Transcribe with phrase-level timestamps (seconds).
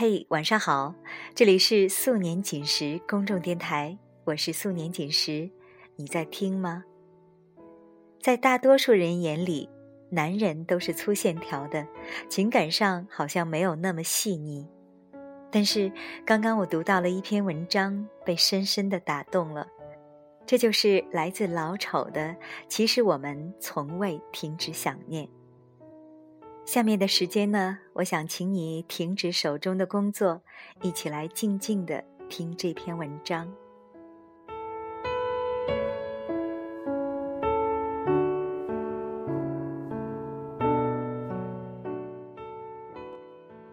[0.00, 0.94] 嘿，晚上好，
[1.34, 5.50] 这里是素年锦时公众电台，我是素年锦时，
[5.96, 6.84] 你在听吗？
[8.22, 9.68] 在大多数人眼里，
[10.08, 11.84] 男人都是粗线条的，
[12.28, 14.64] 情感上好像没有那么细腻。
[15.50, 15.90] 但是
[16.24, 19.66] 刚刚我读到了一篇文章，被深深的打动了。
[20.46, 22.36] 这就是来自老丑的。
[22.68, 25.28] 其实我们从未停止想念。
[26.68, 30.42] 下面的时间呢，我想请你停止手中的工作，
[30.82, 33.50] 一起来静静的听这篇文章。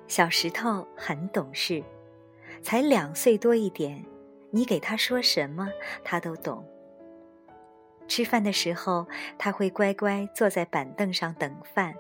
[0.08, 1.84] 小石头很懂事，
[2.64, 4.06] 才两岁多一点。
[4.52, 5.68] 你给他说什么，
[6.02, 6.66] 他都懂。
[8.08, 9.06] 吃饭的时候，
[9.38, 11.94] 他会乖乖坐在板凳上等饭，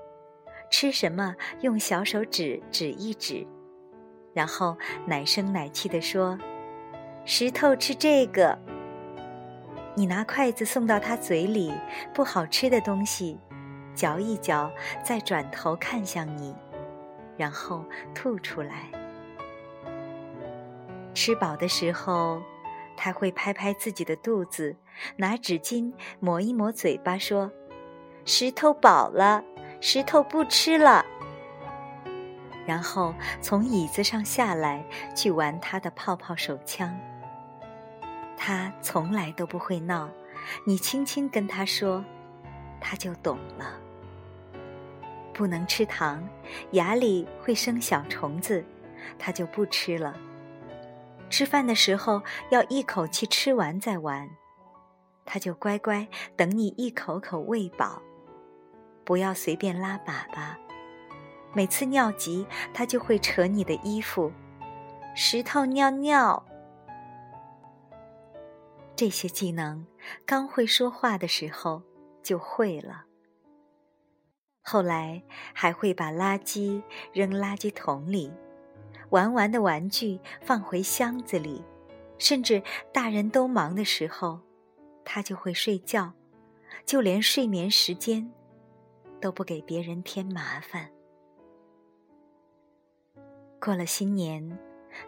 [0.78, 3.48] 吃什么用小手指指一指，
[4.34, 6.38] 然后奶声奶气地说
[7.24, 8.60] ：“石头吃这个。”
[9.96, 11.72] 你拿筷子送到他嘴里，
[12.14, 13.40] 不好吃的东西，
[13.94, 14.70] 嚼一嚼，
[15.02, 16.54] 再转头看向你，
[17.38, 18.92] 然后吐出来。
[21.14, 22.42] 吃饱的时候，
[22.98, 24.76] 他会拍拍自己的肚子，
[25.16, 27.50] 拿纸巾抹一抹嘴巴，说
[28.28, 29.42] ：“石头饱了，
[29.80, 31.06] 石头不吃了。”
[32.66, 34.84] 然后从椅子上下来，
[35.16, 36.98] 去玩他的泡泡手枪。
[38.38, 40.10] 他从来都不会闹，
[40.66, 42.04] 你轻轻跟他说，
[42.82, 43.80] 他就懂了。
[45.34, 46.28] 不能吃糖，
[46.72, 48.64] 牙里会生小虫子，
[49.20, 50.16] 他就不吃了。
[51.30, 54.30] 吃饭的时候要一口气吃完再玩，
[55.26, 58.02] 他就乖乖等你一口口喂饱，
[59.06, 60.56] 不要随便拉粑粑。
[61.54, 64.32] 每次尿急，他就会扯你的衣服，
[65.16, 66.46] 石头尿尿。
[68.96, 69.86] 这些技能
[70.26, 71.82] 刚会说话的时候
[72.24, 73.06] 就会了，
[74.62, 75.22] 后来
[75.54, 76.82] 还会把垃圾
[77.14, 78.34] 扔垃圾桶里。
[79.12, 81.64] 玩完的玩具放回箱子里，
[82.18, 82.62] 甚至
[82.92, 84.40] 大人都忙的时候，
[85.06, 86.12] 他就会睡觉，
[86.86, 88.30] 就连睡眠时间
[89.26, 90.92] 都不给别人添麻烦。
[93.60, 94.56] 过了新年，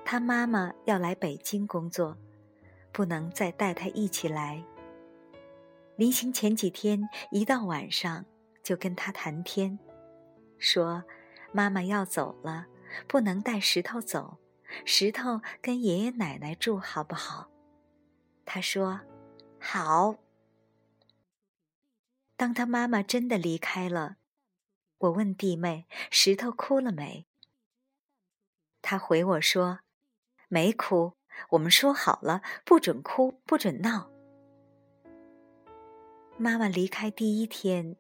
[0.04, 2.18] 他妈妈要来北京工作，
[2.92, 4.64] 不能再带他一起来。
[5.98, 8.26] 临行前几天，一到晚上
[8.64, 9.78] 就跟他谈天，
[10.58, 11.04] 说
[11.52, 12.66] 妈妈要走了。
[13.08, 14.40] 不能带石头走，
[14.84, 17.52] 石头跟爷爷奶奶住好不好？
[18.46, 19.00] 他说
[19.62, 20.16] ：“好。”
[22.38, 24.18] 当他妈妈真的离开了，
[25.00, 27.26] 我问弟妹：“石头哭了没？”
[28.82, 29.80] 他回我说
[30.48, 31.14] ：“没哭，
[31.50, 34.12] 我们说好了，不准哭，不准闹。”
[36.38, 37.98] 妈妈离开第一天，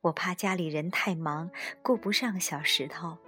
[0.00, 3.18] 我怕家里人太忙，顾不上小石头。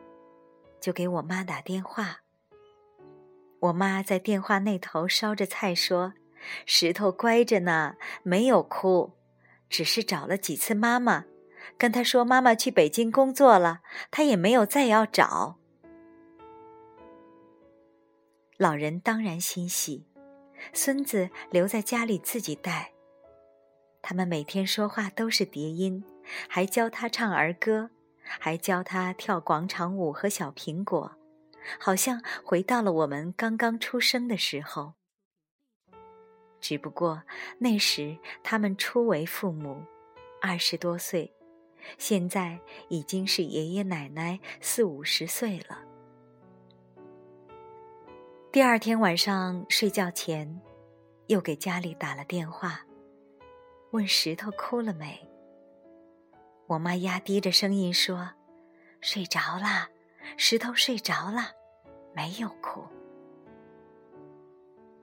[0.81, 2.23] 就给我妈打电话。
[3.61, 6.15] 我妈在电话那头烧着菜，说
[6.67, 9.18] ：“石头乖着呢，没有哭，
[9.69, 11.25] 只是找了几次妈妈，
[11.77, 13.81] 跟他说妈妈去北京工作了，
[14.11, 15.59] 他也没有再要找。”
[18.59, 20.07] 老人当然欣喜，
[20.73, 22.93] 孙子留在家里自己带。
[24.03, 26.05] 他们每天说话都是叠音，
[26.49, 27.91] 还教他唱儿歌。
[28.39, 31.13] 还教他跳广场舞和小苹果，
[31.81, 34.93] 好像回到了我们刚刚出生的时候。
[36.61, 37.23] 只不过
[37.59, 39.83] 那时他们初为父母，
[40.41, 41.33] 二十多岁，
[41.97, 42.59] 现在
[42.89, 45.79] 已经是爷爷奶奶四五十岁了。
[48.51, 50.61] 第二天晚上睡觉前，
[51.27, 52.81] 又给家里打了电话，
[53.91, 55.29] 问石头哭了没。
[56.67, 58.31] 我妈压低着声音说
[59.01, 59.89] ：“睡着啦，
[60.37, 61.53] 石头睡着了，
[62.15, 62.83] 没有哭。”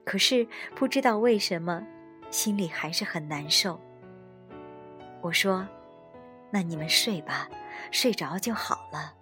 [0.06, 1.84] 可是不知道为什么，
[2.30, 3.78] 心里还是很难受。
[5.20, 5.66] 我说
[6.48, 7.48] ：“那你们睡吧，
[7.90, 9.12] 睡着就好了。”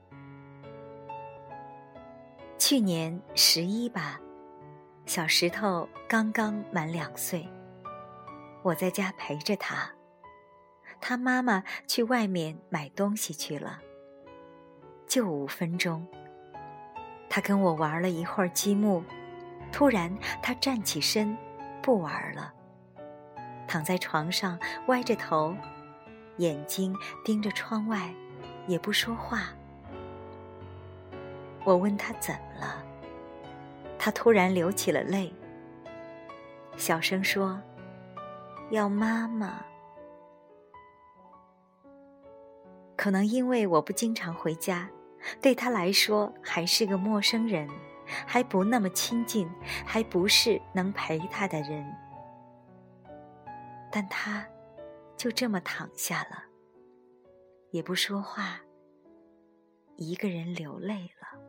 [2.58, 4.20] 去年十一吧，
[5.06, 7.48] 小石头刚刚满两岁，
[8.62, 9.90] 我在家陪着他。
[11.00, 13.80] 他妈妈去外面买东西去了，
[15.06, 16.06] 就五分钟。
[17.30, 19.02] 他跟我玩了一会儿积木，
[19.74, 21.36] 突然他站起身，
[21.82, 22.54] 不玩了，
[23.66, 24.56] 躺在床上
[24.86, 25.52] 歪着头，
[26.36, 28.14] 眼睛盯着窗外，
[28.68, 29.48] 也不说话。
[31.64, 32.84] 我问他怎么了，
[33.98, 35.34] 他突然流起了泪，
[36.76, 37.60] 小声说
[38.70, 39.56] ：“要妈妈。”
[42.94, 44.88] 可能因为我不经常回家，
[45.42, 47.68] 对他来说还是个陌生人，
[48.26, 49.50] 还不那么亲近，
[49.84, 51.84] 还不是能陪他的人。
[53.90, 54.46] 但他
[55.16, 56.44] 就这么躺下了，
[57.70, 58.60] 也不说话，
[59.96, 61.40] 一个人流泪了。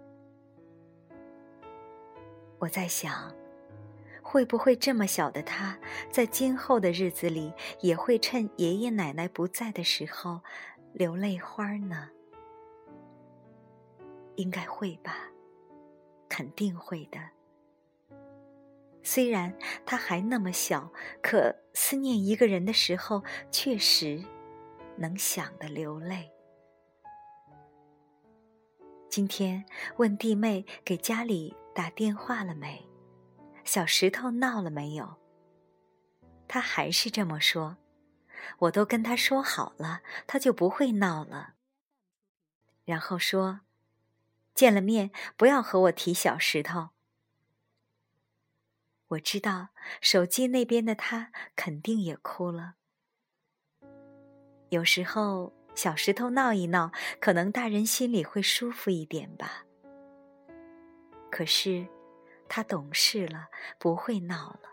[2.60, 3.34] 我在想，
[4.22, 5.78] 会不会这么小的他，
[6.10, 10.42] 在今后的日子里，也会趁爷爷奶奶不在的时候。
[10.94, 12.10] 流泪花呢？
[14.38, 15.30] 应该会吧，
[16.30, 17.20] 肯定会的。
[19.04, 19.56] 虽然
[19.86, 20.92] 他还那么小，
[21.22, 24.24] 可思念一个人的时候，确实
[24.98, 26.32] 能想的流泪。
[29.10, 29.64] 今天
[29.98, 32.90] 问弟妹给家里打电话了没？
[33.64, 35.16] 小石头闹了没有？
[36.48, 37.78] 他还是这么说。
[38.60, 41.56] 我都跟他说好了，他就不会闹了。
[42.84, 43.62] 然后说，
[44.56, 46.90] 见了面不要和我提小石头。
[49.10, 49.70] 我知道
[50.02, 52.76] 手机那边的他肯定也哭了。
[54.70, 59.66] 有时候小石头闹一闹，可能大人心里会舒服一点吧。
[61.30, 61.86] 可是
[62.50, 64.70] 他懂事了，不会闹了，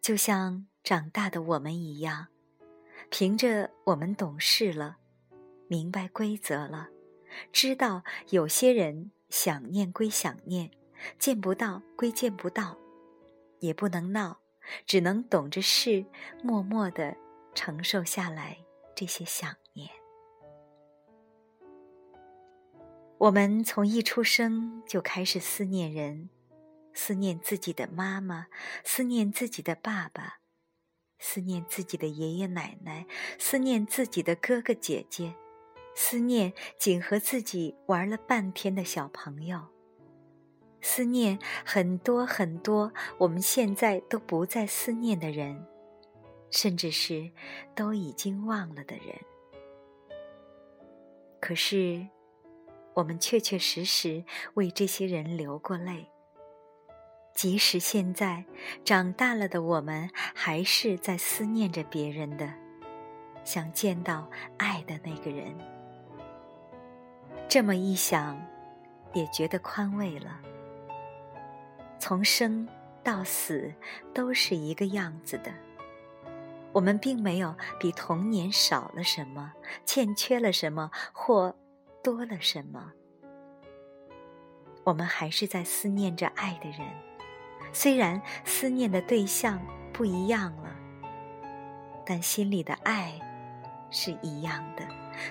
[0.00, 0.66] 就像。
[0.84, 2.28] 长大的我们一样，
[3.10, 4.96] 凭着我们懂事了，
[5.66, 6.88] 明白规则了，
[7.52, 10.70] 知道有些人想念归想念，
[11.18, 12.76] 见不到归见不到，
[13.60, 14.40] 也不能闹，
[14.86, 16.04] 只能懂着事，
[16.42, 17.16] 默默的
[17.54, 18.58] 承受下来
[18.94, 19.88] 这些想念。
[23.18, 26.30] 我们从一出生就开始思念人，
[26.94, 28.46] 思念自己的妈妈，
[28.84, 30.38] 思念自己的爸爸。
[31.20, 33.04] 思念自己的爷爷奶奶，
[33.36, 35.34] 思念自己的哥哥姐姐，
[36.00, 39.60] 思念仅和自己玩了半天的小朋友，
[40.80, 45.66] 思念很多很多我们现在都不再思念的人，
[46.52, 47.28] 甚至是
[47.74, 49.06] 都已经忘了的人。
[51.40, 52.06] 可是，
[52.94, 54.24] 我们确确实实
[54.54, 56.06] 为这些人流过泪。
[57.34, 58.44] 即使现在
[58.84, 62.54] 长大了的我们，还是在思念着别人的，
[63.42, 65.52] 想见到爱的那个人。
[67.48, 68.38] 这么一想，
[69.14, 70.38] 也觉得宽慰了。
[71.98, 72.68] 从生
[73.02, 73.72] 到死
[74.12, 75.50] 都是一个样子的，
[76.72, 79.52] 我们并没有比童年少了什么，
[79.86, 81.56] 欠缺了什么，或
[82.02, 82.92] 多了什么。
[84.84, 86.80] 我们还是在思念着爱的人。
[87.72, 89.58] 虽然思念的对象
[89.92, 90.76] 不一样了，
[92.04, 93.18] 但心里的爱
[93.90, 94.86] 是一样的，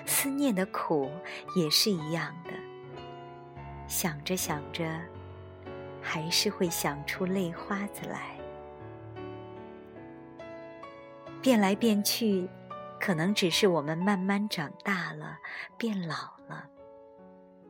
[0.06, 1.10] 思念的苦
[1.54, 2.50] 也是一样的。
[3.86, 4.84] 想着想着，
[6.02, 8.36] 还是会想出泪花子来。
[11.40, 12.48] 变来变去，
[13.00, 15.38] 可能只是我们慢慢长大了，
[15.76, 16.14] 变老
[16.48, 16.68] 了，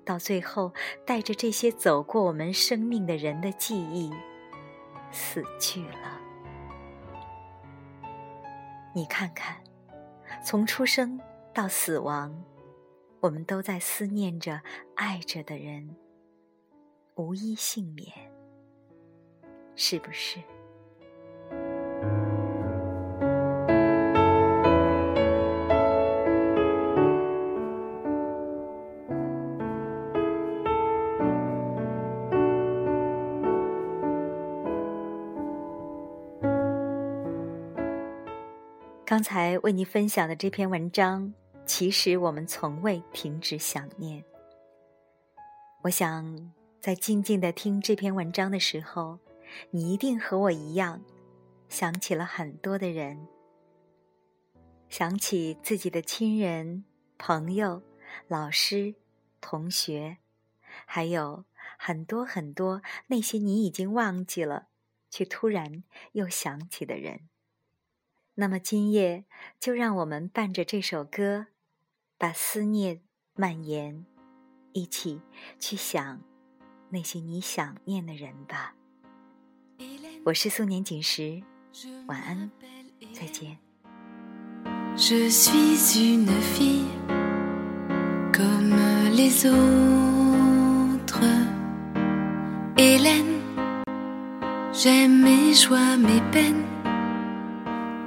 [0.04, 0.72] 到最后
[1.06, 4.12] 带着这些走过我们生命的人的记忆。
[5.10, 6.20] 死去了。
[8.94, 9.56] 你看看，
[10.44, 11.20] 从出生
[11.54, 12.44] 到死亡，
[13.20, 14.60] 我们都在思念着
[14.94, 15.96] 爱着的人，
[17.16, 18.08] 无一幸免，
[19.74, 20.38] 是不是？
[39.18, 41.34] 刚才为你分享的这篇文章，
[41.66, 44.22] 其实我们从未停止想念。
[45.82, 49.18] 我想，在静静的听这篇文章的时候，
[49.70, 51.02] 你一定和我一样，
[51.68, 53.26] 想起了很多的人，
[54.88, 56.84] 想起自己的亲人、
[57.18, 57.82] 朋友、
[58.28, 58.94] 老师、
[59.40, 60.18] 同学，
[60.86, 61.44] 还有
[61.76, 64.68] 很多很多那些你已经忘记了，
[65.10, 65.82] 却突然
[66.12, 67.22] 又想起的人。
[68.40, 69.24] 那么今夜
[69.58, 71.48] 就让我们伴着这首歌
[72.16, 73.00] 把思念
[73.34, 74.06] 蔓延
[74.72, 75.20] 一起
[75.58, 76.22] 去想
[76.90, 78.76] 那些你想念的人吧。
[80.24, 81.42] 我是素年锦时
[82.06, 82.48] 晚安
[83.12, 83.58] 再见。
[86.28, 86.86] Nefi
[95.96, 96.77] mieben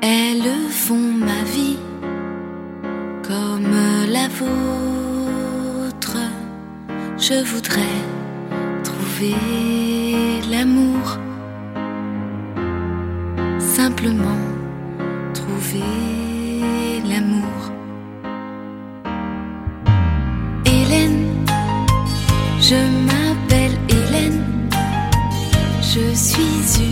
[0.01, 1.77] Elles font ma vie
[3.22, 3.75] comme
[4.10, 6.17] la vôtre.
[7.20, 8.00] Je voudrais
[8.84, 9.36] trouver
[10.50, 11.20] l'amour.
[13.60, 14.43] Simplement
[15.36, 15.84] trouver
[17.08, 17.62] l'amour.
[20.65, 21.27] Hélène,
[22.60, 24.43] je m'appelle Hélène.
[25.81, 26.90] Je suis une